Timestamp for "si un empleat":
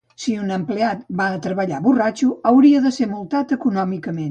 0.21-1.03